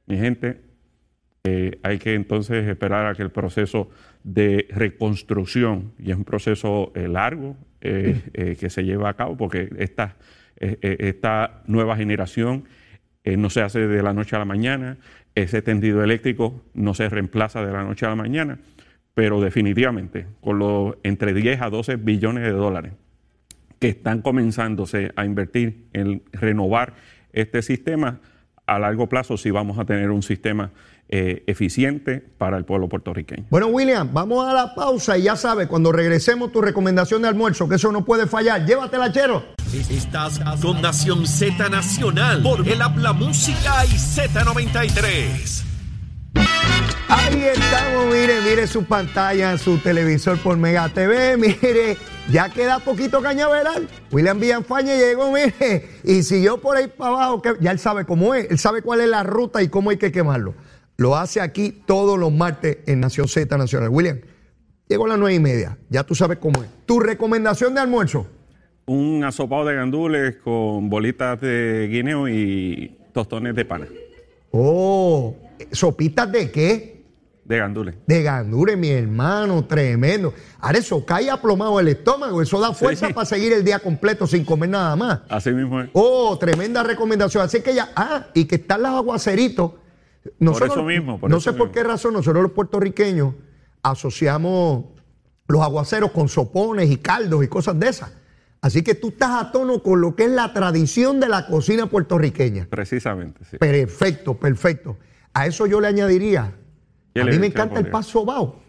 [0.07, 0.61] mi gente,
[1.45, 3.89] eh, hay que entonces esperar a que el proceso
[4.25, 9.71] de reconstrucción, y es un proceso eh, largo eh, que se lleva a cabo, porque
[9.79, 10.17] esta,
[10.57, 12.65] esta nueva generación
[13.25, 14.99] no se hace de la noche a la mañana,
[15.35, 18.59] ese tendido eléctrico no se reemplaza de la noche a la mañana,
[19.15, 22.93] pero definitivamente con los entre 10 a 12 billones de dólares
[23.79, 26.95] que están comenzándose a invertir en renovar
[27.33, 28.21] este sistema,
[28.67, 30.71] a largo plazo sí vamos a tener un sistema
[31.13, 33.45] eh, eficiente para el pueblo puertorriqueño.
[33.51, 37.69] Bueno, William, vamos a la pausa y ya sabes, cuando regresemos tu recomendación de almuerzo,
[37.69, 39.43] que eso no puede fallar, llévatela, chero.
[39.73, 45.65] Estás con Nación Z Nacional por el Habla Música y Z93.
[47.09, 51.97] Ahí estamos, mire, mire su pantalla, su televisor por Mega TV, mire,
[52.31, 53.89] ya queda poquito cañaveral.
[54.13, 58.33] William Villafañe llegó, mire, y siguió por ahí para abajo, que ya él sabe cómo
[58.37, 60.55] es, él sabe cuál es la ruta y cómo hay que quemarlo.
[61.01, 63.89] Lo hace aquí todos los martes en Nación Z Nacional.
[63.89, 64.21] William,
[64.87, 65.79] llegó a las nueve y media.
[65.89, 66.69] Ya tú sabes cómo es.
[66.85, 68.27] ¿Tu recomendación de almuerzo?
[68.85, 73.87] Un asopado de gandules con bolitas de guineo y tostones de pana.
[74.51, 75.37] Oh,
[75.73, 77.07] ¿sopitas de qué?
[77.47, 77.95] De gandules.
[78.07, 80.35] De gandules, mi hermano, tremendo.
[80.59, 84.45] Ahora eso cae aplomado el estómago, eso da fuerza para seguir el día completo sin
[84.45, 85.21] comer nada más.
[85.31, 85.89] Así mismo es.
[85.95, 87.43] Oh, tremenda recomendación.
[87.43, 89.81] Así que ya, ah, y que están los aguaceritos
[90.39, 91.21] por eso mismo.
[91.29, 93.35] no sé por qué razón nosotros los puertorriqueños
[93.83, 94.85] asociamos
[95.49, 98.13] los aguaceros con sopones y caldos y cosas de esas.
[98.63, 101.87] Así que tú estás a tono con lo que es la tradición de la cocina
[101.87, 102.67] puertorriqueña.
[102.69, 103.57] Precisamente, sí.
[103.57, 104.99] Perfecto, perfecto.
[105.33, 106.53] A eso yo le añadiría.
[107.15, 108.61] A mí me encanta el pan sobao.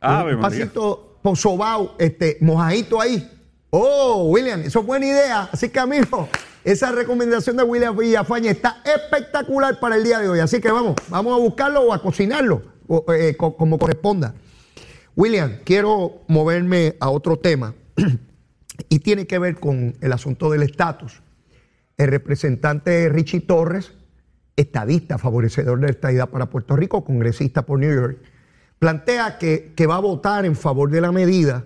[0.00, 3.30] Ah, un pasito sobao, este, mojadito ahí.
[3.70, 5.48] Oh, William, eso es buena idea.
[5.52, 6.28] Así que, amigo,
[6.64, 10.40] esa recomendación de William Villafaña está espectacular para el día de hoy.
[10.40, 12.62] Así que vamos, vamos a buscarlo o a cocinarlo
[13.14, 14.34] eh, como corresponda.
[15.14, 17.74] William, quiero moverme a otro tema
[18.88, 21.22] y tiene que ver con el asunto del estatus.
[21.98, 23.92] el representante Richie Torres,
[24.56, 28.18] estadista, favorecedor de la estadidad para Puerto Rico, congresista por New York,
[28.78, 31.64] plantea que, que va a votar en favor de la medida,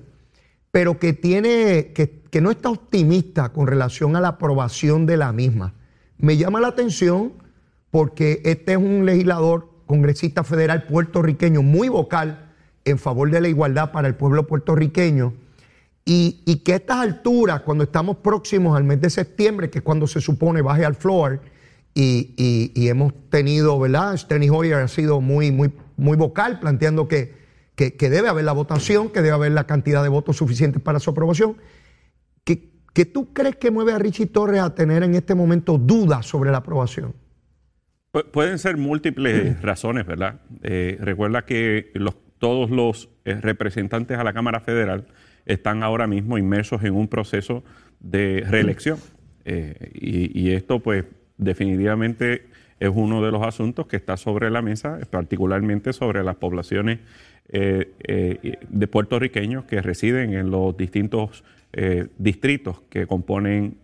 [0.79, 5.75] pero que, tiene, que, no está optimista con relación a la aprobación de la misma.
[6.19, 7.33] Me llama la atención
[7.91, 12.53] porque este es un legislador, congresista federal puertorriqueño muy vocal
[12.85, 15.35] en favor de la igualdad para el pueblo puertorriqueño
[16.05, 19.85] y, y que a estas alturas, cuando estamos próximos al mes de septiembre, que es
[19.85, 21.41] cuando se supone baje al floor,
[21.93, 24.17] y, y- y hemos tenido, ¿verdad?
[24.17, 27.35] Steny Hoyer ha sido muy, muy, muy vocal planteando que,
[27.79, 30.99] que, que debe haber la votación, que debe haber la cantidad de votos suficientes para
[30.99, 31.57] su aprobación.
[32.43, 36.27] ¿Qué, qué tú crees que mueve a Richie Torres a tener en este momento dudas
[36.27, 37.15] sobre la aprobación?
[38.13, 40.41] Pu- Pueden ser múltiples razones, ¿verdad?
[40.65, 45.07] Eh, recuerda que los- todos los eh, representantes a la Cámara Federal
[45.47, 47.63] están ahora mismo inmersos en un proceso
[48.01, 48.99] de reelección.
[49.45, 51.05] Eh, y, y esto, pues,
[51.37, 52.49] definitivamente
[52.81, 56.99] es uno de los asuntos que está sobre la mesa, particularmente sobre las poblaciones
[57.51, 63.79] eh, eh, de puertorriqueños que residen en los distintos eh, distritos que componen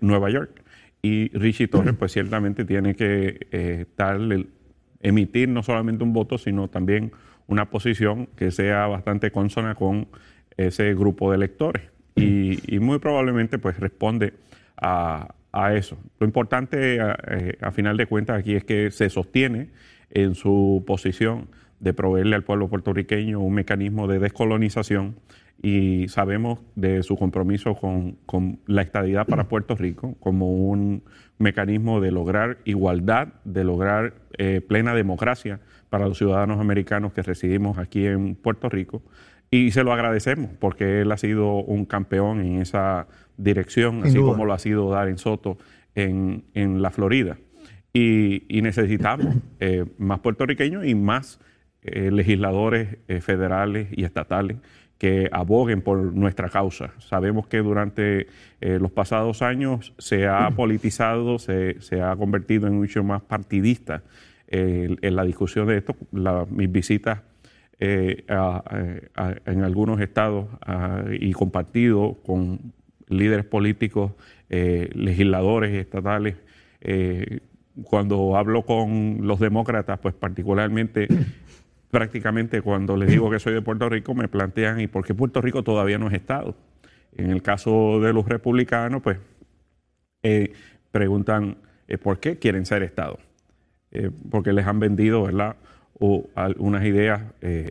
[0.00, 0.62] Nueva York.
[1.02, 3.86] Y Richie Torres, pues ciertamente tiene que
[5.02, 7.12] emitir no solamente un voto, sino también
[7.46, 10.08] una posición que sea bastante consona con
[10.56, 11.82] ese grupo de electores.
[12.16, 14.34] Y, muy probablemente pues responde
[14.76, 15.98] a, a eso.
[16.18, 19.68] Lo importante, a final de cuentas, aquí es que se sostiene
[20.10, 21.48] en su posición
[21.80, 25.16] de proveerle al pueblo puertorriqueño un mecanismo de descolonización
[25.62, 31.02] y sabemos de su compromiso con, con la estadidad para Puerto Rico como un
[31.38, 37.78] mecanismo de lograr igualdad, de lograr eh, plena democracia para los ciudadanos americanos que residimos
[37.78, 39.02] aquí en Puerto Rico.
[39.50, 44.18] Y se lo agradecemos porque él ha sido un campeón en esa dirección, Sin así
[44.18, 44.32] duda.
[44.32, 45.58] como lo ha sido Darren Soto
[45.94, 47.38] en, en la Florida.
[47.92, 51.40] Y, y necesitamos eh, más puertorriqueños y más
[51.82, 54.56] eh, legisladores eh, federales y estatales
[54.98, 56.92] que aboguen por nuestra causa.
[56.98, 58.26] Sabemos que durante
[58.60, 64.02] eh, los pasados años se ha politizado, se, se ha convertido en hecho más partidista
[64.52, 65.96] en la discusión de esto.
[66.12, 67.20] La- mis visitas
[68.28, 68.62] a-
[69.16, 70.48] a- a- en algunos estados
[71.18, 72.72] y compartido con
[73.08, 74.12] líderes políticos,
[74.50, 76.34] legisladores estatales.
[77.84, 81.06] cuando hablo con los demócratas, pues particularmente,
[81.90, 85.40] prácticamente cuando les digo que soy de Puerto Rico, me plantean, ¿y por qué Puerto
[85.40, 86.54] Rico todavía no es Estado?
[87.16, 89.18] En el caso de los republicanos, pues
[90.22, 90.52] eh,
[90.92, 91.56] preguntan,
[91.88, 93.18] eh, ¿por qué quieren ser Estado?
[93.92, 95.56] Eh, porque les han vendido, ¿verdad?
[95.98, 97.22] O al- unas ideas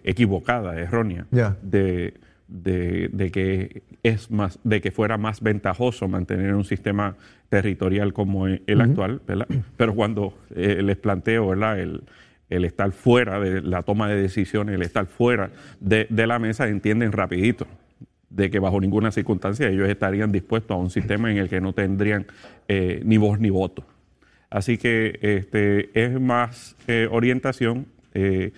[0.04, 1.26] equivocadas, erróneas,
[1.62, 2.14] de,
[2.48, 7.16] de- de que es más, de que fuera más ventajoso mantener un sistema
[7.50, 9.48] territorial como el actual, ¿verdad?
[9.78, 11.80] Pero cuando eh, les planteo, ¿verdad?
[11.80, 12.04] El,
[12.50, 17.12] el estar fuera de la toma de decisiones, el estar fuera de, la mesa, entienden
[17.12, 17.68] rapidito
[18.30, 21.74] de que bajo ninguna circunstancia ellos estarían dispuestos a un sistema en el que no
[21.74, 22.26] tendrían
[22.68, 23.84] eh, ni voz ni voto.
[24.50, 27.86] Así que este, es más eh, orientación.
[28.14, 28.52] eh,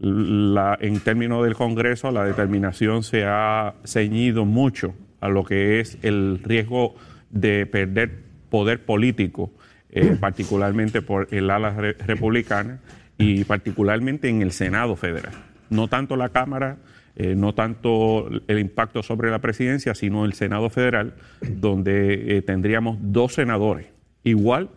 [0.00, 6.40] en términos del Congreso, la determinación se ha ceñido mucho a lo que es el
[6.42, 6.94] riesgo
[7.30, 8.10] de perder
[8.48, 9.50] poder político,
[9.90, 12.80] eh, particularmente por el ala re- republicana
[13.18, 15.32] y particularmente en el Senado federal.
[15.70, 16.78] No tanto la Cámara,
[17.16, 22.98] eh, no tanto el impacto sobre la presidencia, sino el Senado federal, donde eh, tendríamos
[23.00, 23.86] dos senadores,
[24.24, 24.70] igual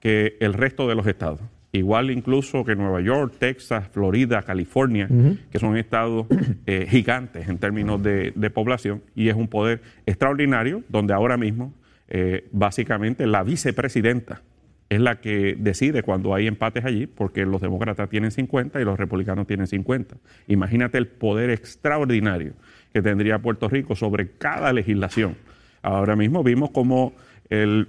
[0.00, 1.40] que el resto de los estados.
[1.72, 5.08] Igual incluso que Nueva York, Texas, Florida, California,
[5.52, 6.26] que son estados
[6.66, 11.72] eh, gigantes en términos de, de población, y es un poder extraordinario donde ahora mismo
[12.08, 14.42] eh, básicamente la vicepresidenta
[14.90, 18.98] es la que decide cuando hay empates allí, porque los demócratas tienen 50 y los
[18.98, 20.16] republicanos tienen 50.
[20.48, 22.52] Imagínate el poder extraordinario
[22.92, 25.36] que tendría Puerto Rico sobre cada legislación.
[25.80, 27.14] Ahora mismo vimos como
[27.48, 27.88] el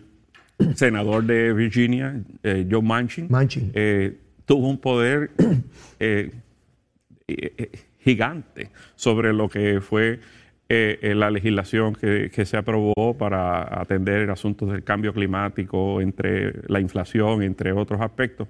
[0.76, 3.72] senador de Virginia, eh, Joe Manchin, Manchin.
[3.74, 5.32] eh, tuvo un poder
[6.00, 6.32] eh,
[7.28, 10.20] eh, eh, gigante sobre lo que fue
[10.74, 16.80] eh, eh, la legislación que, se aprobó para atender asuntos del cambio climático, entre la
[16.80, 18.48] inflación, entre otros aspectos,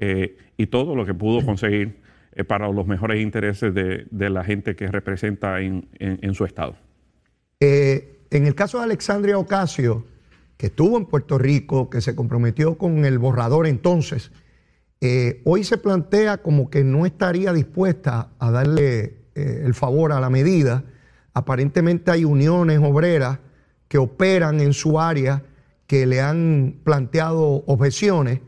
[0.00, 2.00] eh, y todo lo que pudo conseguir
[2.48, 6.74] para los mejores intereses de, la gente que representa en- su estado.
[7.60, 10.06] En el caso de Alexandria Ocasio,
[10.56, 14.32] que estuvo en Puerto Rico, que se comprometió con el borrador entonces,
[15.44, 20.82] hoy se plantea como que no estaría dispuesta a darle el favor a la medida.
[21.32, 23.38] Aparentemente hay uniones obreras
[23.88, 25.42] que operan en su área
[25.86, 28.40] que le han planteado objeciones,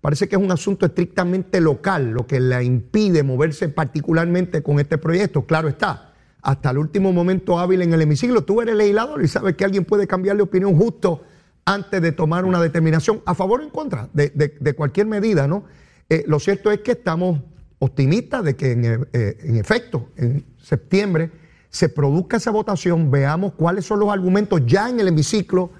[0.00, 4.98] parece que es un asunto estrictamente local, lo que le impide moverse particularmente con este
[4.98, 5.46] proyecto.
[5.46, 9.56] Claro está, hasta el último momento hábil en el hemiciclo, tú eres legislador y sabes
[9.56, 11.22] que alguien puede cambiar de opinión justo
[11.64, 15.64] antes de tomar una determinación a favor o en contra de, cualquier medida, ¿no?
[16.08, 17.40] Eh, lo cierto es que estamos
[17.78, 21.30] optimistas de que en, eh, en efecto, en septiembre,
[21.70, 25.70] se produzca esa votación, veamos cuáles son los argumentos ya en el hemiciclo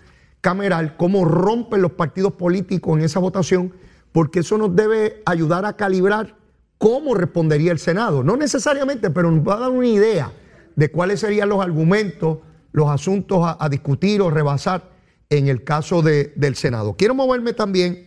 [0.40, 3.74] cameral, cómo rompen los partidos políticos en esa votación,
[4.12, 6.36] porque eso nos debe ayudar a calibrar
[6.78, 8.22] cómo respondería el Senado.
[8.22, 10.32] No necesariamente, pero nos va a dar una idea
[10.76, 12.38] de cuáles serían los argumentos,
[12.72, 14.90] los asuntos a, discutir o rebasar
[15.28, 16.94] en el caso del Senado.
[16.96, 18.06] Quiero moverme también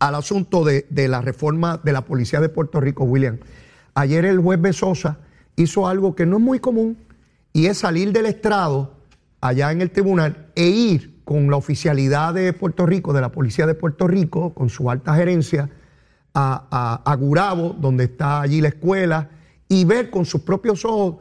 [0.00, 3.38] al asunto de, de, la reforma de la Policía de Puerto Rico, William.
[3.94, 5.18] Ayer el juez Besosa
[5.58, 6.96] hizo algo que no es muy común
[7.52, 8.94] y es salir del estrado
[9.40, 13.66] allá en el tribunal e ir con la oficialidad de Puerto Rico, de la Policía
[13.66, 15.68] de Puerto Rico, con su alta gerencia,
[16.32, 19.30] a, a, Gurabo, donde está allí la escuela,
[19.68, 21.16] y ver con sus propios ojos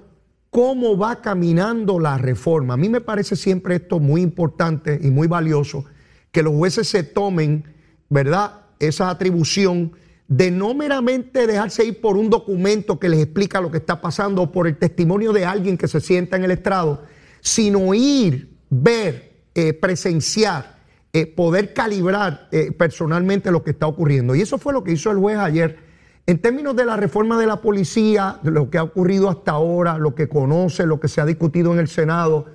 [0.50, 2.76] cómo va caminando la reforma.
[2.76, 5.86] A mí me parece siempre esto muy importante y muy valioso,
[6.32, 7.66] que los jueces se tomen,
[8.10, 9.94] ¿verdad?, esa atribución
[10.28, 14.42] de no meramente dejarse ir por un documento que les explica lo que está pasando
[14.42, 17.04] o por el testimonio de alguien que se sienta en el estrado,
[17.40, 20.80] sino ir, ver, eh, presenciar,
[21.14, 24.36] eh, poder calibrar eh, personalmente lo que está ocurriendo.
[24.36, 25.78] Y eso fue lo que hizo el juez ayer.
[26.26, 29.98] En términos de la reforma de la policía, de lo que ha ocurrido hasta ahora,
[29.98, 32.48] lo que conoce, lo que se ha discutido en el Senado,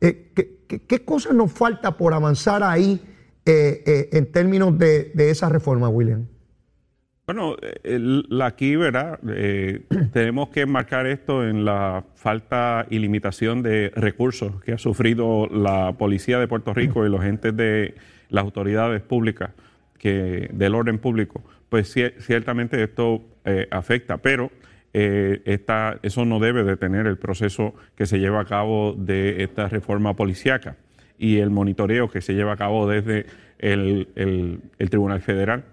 [0.00, 3.00] ¿qué, cosas nos falta por avanzar ahí
[3.44, 6.26] en términos de esa reforma, William?
[7.32, 7.54] Bueno,
[8.42, 9.20] aquí, ¿verdad?
[9.28, 15.46] Eh, tenemos que marcar esto en la falta y limitación de recursos que ha sufrido
[15.46, 17.94] la policía de Puerto Rico y los entes de
[18.30, 19.50] las autoridades públicas
[19.96, 21.44] que, del orden público.
[21.68, 24.50] Pues ciertamente esto eh, afecta, pero
[24.92, 29.68] eh, esta, eso no debe detener el proceso que se lleva a cabo de esta
[29.68, 30.78] reforma policíaca
[31.16, 33.26] y el monitoreo que se lleva a cabo desde
[33.60, 35.64] el, Tribunal Federal.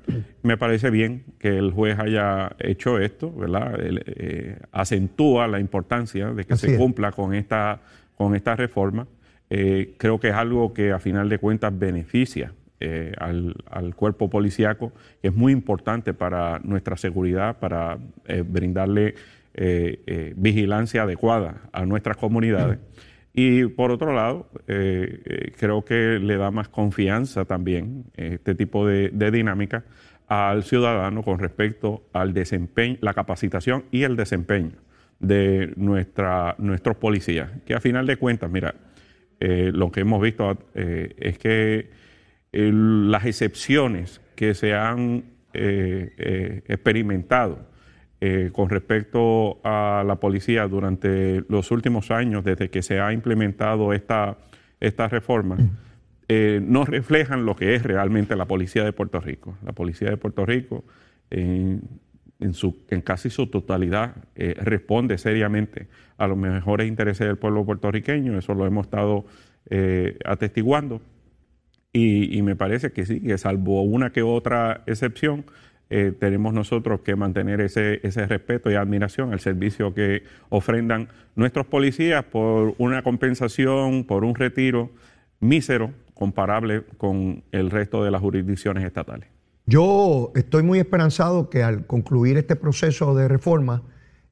[0.43, 3.75] Me parece bien que el juez haya hecho esto, ¿verdad?
[3.79, 7.79] Eh, acentúa la importancia de que se cumpla con esta,
[8.15, 9.07] con esta reforma.
[9.49, 14.91] Eh, creo que es algo que a final de cuentas beneficia eh, al, cuerpo policiaco,
[15.21, 17.97] que es muy importante para nuestra seguridad, para
[18.45, 19.15] brindarle
[20.35, 22.77] vigilancia adecuada a nuestras comunidades.
[23.39, 28.87] Y por otro lado, eh, eh, creo que le da más confianza también este tipo
[28.87, 29.83] de, dinámica
[30.27, 34.71] al ciudadano con respecto al desempeño, la capacitación y el desempeño
[35.19, 37.51] de nuestra, nuestros policías.
[37.63, 38.73] Que a final de cuentas, mira,
[39.39, 41.91] eh, lo que hemos visto es que
[42.51, 47.69] las excepciones que se han experimentado
[48.19, 53.93] eh, con respecto a la policía durante los últimos años, desde que se ha implementado
[53.93, 54.37] esta,
[54.79, 55.55] esta reforma,
[56.27, 59.55] eh, no reflejan lo que es realmente la policía de Puerto Rico.
[59.63, 60.83] La policía de Puerto Rico,
[61.29, 61.79] en,
[62.53, 68.35] su, en casi su totalidad, eh, responde seriamente a los mejores intereses del pueblo puertorriqueño.
[68.39, 69.25] Eso lo hemos estado
[70.25, 71.01] atestiguando.
[71.93, 75.45] Y, y, me parece que sí, que salvo una que otra excepción,
[75.89, 81.65] eh, tenemos nosotros que mantener ese, ese respeto y admiración al servicio que ofrendan nuestros
[81.65, 84.89] policías por una compensación, por un retiro
[85.39, 89.29] mísero comparable con el resto de las jurisdicciones estatales.
[89.65, 93.83] Yo estoy muy esperanzado que al concluir este proceso de reforma,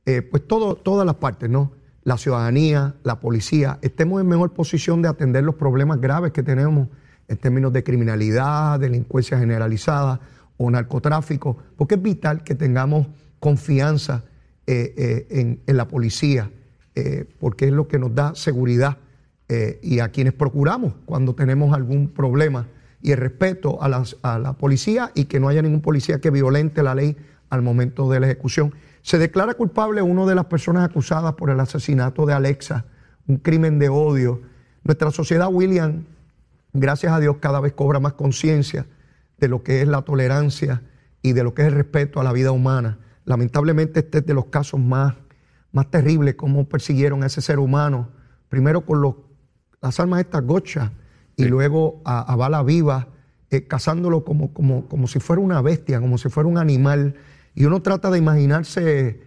[0.06, 1.74] eh, pues todo, todas las partes, ¿no?
[2.04, 6.88] La ciudadanía, la policía, estemos en mejor posición de atender los problemas graves que tenemos
[7.28, 10.22] en términos de criminalidad, delincuencia generalizada,
[10.58, 13.08] o narcotráfico, porque es vital que tengamos
[13.40, 14.24] confianza
[14.68, 14.94] eh,
[15.30, 16.50] eh, en, la policía,
[16.96, 18.98] eh, porque es lo que nos da seguridad
[19.84, 22.66] y a quienes procuramos cuando tenemos algún problema
[23.04, 26.82] y el respeto a, a la policía y que no haya ningún policía que violente
[26.82, 27.16] la ley
[27.52, 28.74] al momento de la ejecución.
[29.04, 32.86] Se declara culpable uno de las personas acusadas por el asesinato de Alexa,
[33.28, 34.42] un crimen de odio.
[34.84, 36.06] Nuestra sociedad, William,
[36.74, 38.88] gracias a Dios, cada vez cobra más conciencia
[39.38, 40.82] de lo que es la tolerancia
[41.22, 43.00] y de lo que es el respeto a la vida humana.
[43.26, 45.16] Lamentablemente este es de los casos más,
[45.72, 48.10] más terribles, cómo persiguieron a ese ser humano,
[48.50, 49.16] primero con los,
[49.82, 50.92] las armas estas gochas
[51.36, 53.10] y luego a, bala viva,
[53.50, 57.16] eh, cazándolo como, como, como si fuera una bestia, como si fuera un animal.
[57.56, 59.22] Y uno trata de imaginarse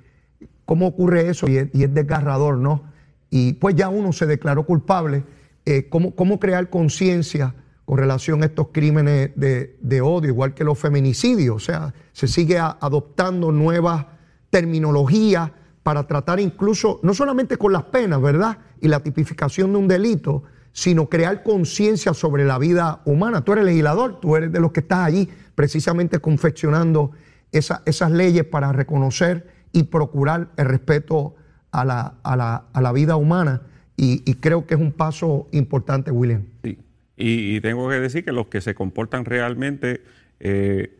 [0.64, 2.84] cómo ocurre eso y es, desgarrador, ¿no?
[3.30, 5.24] Y pues ya uno se declaró culpable.
[5.66, 7.54] Eh, cómo, cómo crear conciencia
[7.88, 11.56] con relación a estos crímenes de, de odio, igual que los feminicidios.
[11.56, 14.04] O sea, se sigue adoptando nuevas
[14.50, 18.58] terminologías para tratar incluso, no solamente con las penas, ¿verdad?
[18.82, 23.42] Y la tipificación de un delito, sino crear conciencia sobre la vida humana.
[23.42, 27.12] Tú eres legislador, tú eres de los que estás allí precisamente confeccionando
[27.52, 31.36] esa- esas leyes para reconocer y procurar el respeto
[31.70, 33.62] a la, a la- a la vida humana.
[33.96, 36.42] Y, y creo que es un paso importante, William.
[36.62, 36.76] Sí.
[37.18, 40.02] Y, y tengo que decir que los que se comportan realmente
[40.40, 40.96] eh,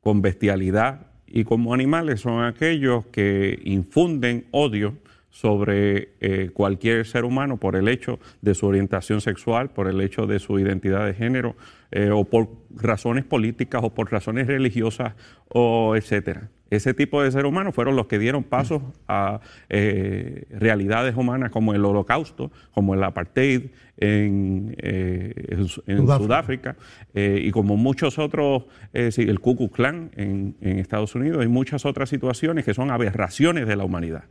[0.00, 4.98] con bestialidad y como animales son aquellos que infunden odio
[5.30, 10.26] sobre eh, cualquier ser humano por el hecho de su orientación sexual, por el hecho
[10.26, 11.56] de su identidad de género,
[11.90, 15.14] eh, o por razones políticas o por razones religiosas,
[15.48, 16.50] o etcétera.
[16.72, 21.74] Ese tipo de seres humanos fueron los que dieron pasos a eh, realidades humanas como
[21.74, 23.64] el holocausto, como el apartheid
[23.98, 26.24] en, eh, en Su- en Sudáfrica.
[26.24, 26.76] Sudáfrica,
[27.14, 28.64] eh, y como muchos otros,
[29.10, 32.90] sí, el Ku Klux Klan en, en Estados Unidos y muchas otras situaciones que son
[32.90, 34.24] aberraciones de la humanidad.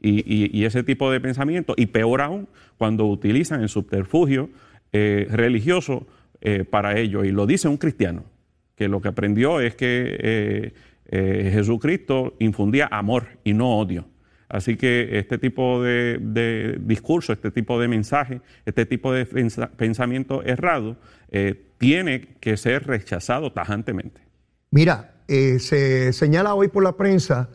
[0.00, 2.46] Y, y- y ese tipo de pensamiento, y peor aún,
[2.76, 4.50] cuando utilizan el subterfugio
[4.92, 6.06] religioso
[6.70, 8.22] para ello, y lo dice un cristiano,
[8.76, 10.72] que lo que aprendió es que
[11.08, 14.06] eh, Jesucristo infundía amor y no odio.
[14.48, 20.42] Así que este tipo de, discurso, este tipo de mensaje, este tipo de pensa- pensamiento
[20.42, 20.96] errado,
[21.30, 24.22] eh, tiene que ser rechazado tajantemente.
[24.70, 27.50] Mira, eh, se señala hoy por la prensa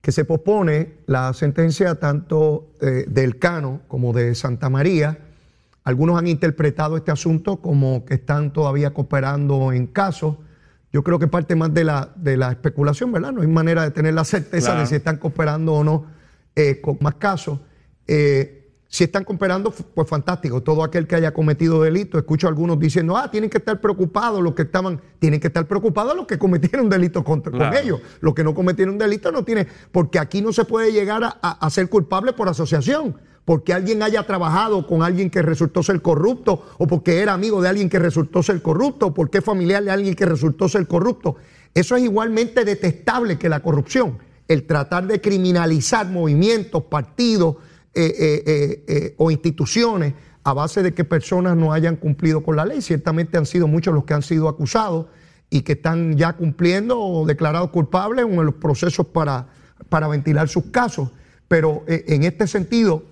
[0.00, 5.18] que se pospone la sentencia tanto del Cano como de Santa María.
[5.84, 10.36] Algunos han interpretado este asunto como que están todavía cooperando en casos.
[10.92, 13.32] Yo creo que parte más de la, de la especulación, ¿verdad?
[13.32, 14.80] No hay manera de tener la certeza Claro.
[14.80, 16.06] de si están cooperando o no
[16.56, 17.60] eh, con más casos.
[18.06, 18.54] Eh,
[18.90, 20.62] si están cooperando, pues fantástico.
[20.62, 24.42] Todo aquel que haya cometido delito, escucho a algunos diciendo, ah, tienen que estar preocupados
[24.42, 28.00] los que estaban, tienen que estar preocupados los que cometieron delito contra con ellos.
[28.20, 31.66] Los que no cometieron delito no tienen, porque aquí no se puede llegar a, a-
[31.66, 33.14] a ser culpable por asociación.
[33.48, 37.70] Porque alguien haya trabajado con alguien que resultó ser corrupto, o porque era amigo de
[37.70, 41.36] alguien que resultó ser corrupto, o porque es familiar de alguien que resultó ser corrupto.
[41.72, 44.18] Eso es igualmente detestable que la corrupción.
[44.48, 47.56] El tratar de criminalizar movimientos, partidos
[47.94, 50.12] eh, eh, eh, o instituciones
[50.44, 52.82] a base de que personas no hayan cumplido con la ley.
[52.82, 55.06] Ciertamente han sido muchos los que han sido acusados
[55.48, 59.46] y que están ya cumpliendo o declarados culpables en los procesos para,
[59.88, 61.08] para ventilar sus casos.
[61.48, 63.04] Pero en este sentido,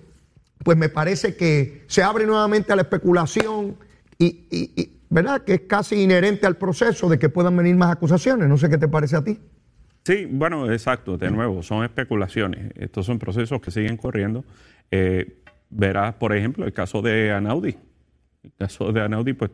[0.67, 3.77] pues me parece que se abre nuevamente a la especulación
[4.17, 5.41] y, y- y, ¿verdad?
[5.45, 8.49] Que es casi inherente al proceso de que puedan venir más acusaciones.
[8.49, 9.39] No sé qué te parece a ti.
[10.03, 12.73] Sí, bueno, exacto, de nuevo, son especulaciones.
[12.75, 14.43] Estos son procesos que siguen corriendo.
[14.91, 17.77] Eh, verás, por ejemplo, el caso de Anaudi.
[18.43, 19.51] El caso de Anaudi, pues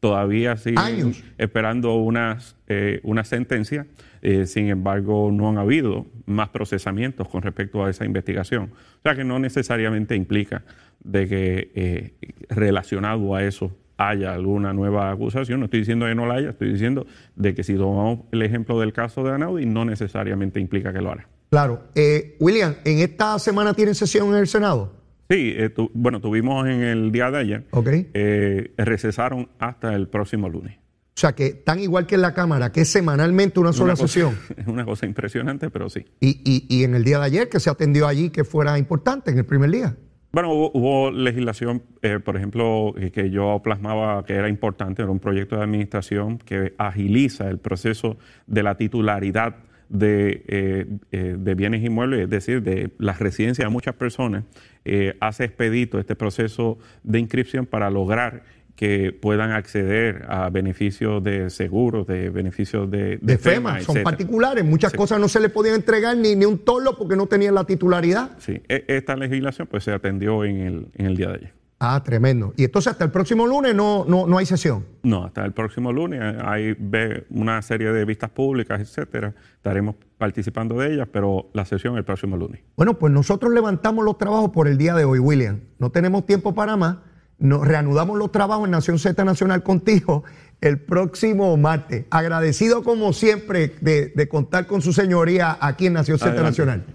[0.00, 1.24] todavía siguen Años.
[1.38, 2.38] esperando una,
[2.68, 3.86] eh, una sentencia.
[4.22, 8.72] Eh, sin embargo, no han habido más procesamientos con respecto a esa investigación.
[8.98, 10.62] O sea que no necesariamente implica
[11.04, 12.14] de que eh,
[12.48, 15.60] relacionado a eso haya alguna nueva acusación.
[15.60, 18.78] No estoy diciendo que no la haya, estoy diciendo de que si tomamos el ejemplo
[18.80, 21.28] del caso de Anaudi, no necesariamente implica que lo hará.
[21.50, 21.84] Claro.
[21.94, 24.95] Eh, William, ¿en esta semana tienen sesión en el Senado?
[25.28, 27.88] Sí, eh, tu- bueno, tuvimos en el día de ayer, Ok.
[28.14, 30.76] eh, recesaron hasta el próximo lunes.
[30.78, 34.00] O sea, que tan igual que en la Cámara, que es semanalmente una sola Una
[34.02, 34.34] cosa- sesión.
[34.56, 36.04] Es una cosa impresionante, pero sí.
[36.20, 39.30] Y, y- y en el día de ayer, que se atendió allí, que fuera importante
[39.30, 39.96] en el primer día.
[40.32, 45.10] Bueno, hubo, hubo legislación, eh, por ejemplo, eh, que yo plasmaba que era importante, era
[45.10, 49.56] un proyecto de administración que agiliza el proceso de la titularidad
[49.88, 54.44] de, eh, eh, de bienes inmuebles, es decir, de las residencias de muchas personas,
[54.84, 58.44] eh, hace expedito este proceso de inscripción para lograr
[58.76, 64.64] que puedan acceder a beneficios de seguros, de beneficios de, De FEMA, son particulares.
[64.64, 67.64] Muchas cosas no se le podían entregar ni, ni un tolo porque no tenían la
[67.64, 68.32] titularidad.
[68.38, 71.52] Sí, e- esta legislación pues se atendió en el, en el día de ayer.
[71.78, 72.54] Ah, tremendo.
[72.56, 74.86] Y entonces hasta el próximo lunes no, no, no hay sesión.
[75.02, 79.34] No, hasta el próximo lunes hay ve- una serie de vistas públicas, etcétera.
[79.56, 82.62] Estaremos participando de ellas, pero la sesión el próximo lunes.
[82.76, 85.60] Bueno, pues nosotros levantamos los trabajos por el día de hoy, William.
[85.78, 86.96] No tenemos tiempo para más.
[87.38, 90.24] Nos reanudamos los trabajos en Nación Z Nacional contigo
[90.62, 92.06] el próximo martes.
[92.08, 96.42] Agradecido como siempre de, de contar con su señoría aquí en Nación Z.
[96.42, 96.86] Nacional.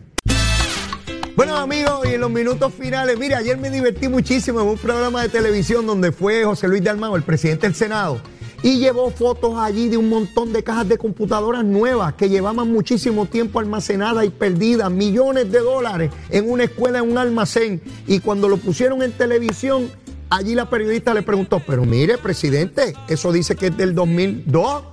[1.33, 5.21] Bueno amigos, y en los minutos finales, mire, ayer me divertí muchísimo en un programa
[5.21, 8.19] de televisión donde fue José Luis de Almagro, el presidente del Senado,
[8.61, 13.27] y llevó fotos allí de un montón de cajas de computadoras nuevas que llevaban muchísimo
[13.27, 18.49] tiempo almacenadas y perdidas, millones de dólares en una escuela, en un almacén, y cuando
[18.49, 19.89] lo pusieron en televisión,
[20.33, 24.83] Allí la periodista le preguntó, pero mire, presidente, eso dice que es del 2002.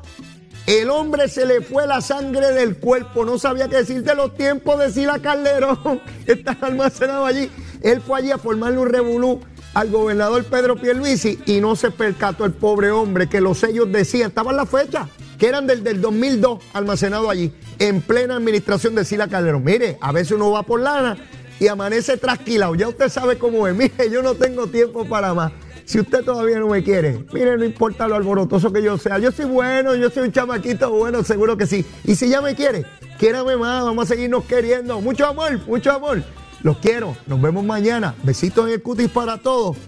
[0.69, 4.35] El hombre se le fue la sangre del cuerpo, no sabía qué decir de los
[4.35, 7.51] tiempos de Sila Calderón, que está almacenado allí.
[7.81, 9.41] Él fue allí a formarle un revolú
[9.73, 14.29] al gobernador Pedro Pierluisi y no se percató el pobre hombre que los sellos decían,
[14.29, 15.09] estaban las fechas,
[15.39, 19.65] que eran del, del 2002 almacenado allí, en plena administración de Sila Calderón.
[19.65, 21.17] Mire, a veces uno va por lana
[21.59, 25.51] y amanece trasquilado, ya usted sabe cómo es, mire, yo no tengo tiempo para más.
[25.89, 29.33] Si usted todavía no me quiere, mire, no importa lo alborotoso que yo sea, yo
[29.33, 31.83] soy bueno, yo soy un chamaquito bueno, seguro que sí.
[32.05, 32.85] Y si ya me quiere,
[33.19, 35.01] quiérame más, vamos a seguirnos queriendo.
[35.01, 36.23] Mucho amor, mucho amor.
[36.63, 38.15] Los quiero, nos vemos mañana.
[38.23, 39.79] Besitos en el cutis para todos.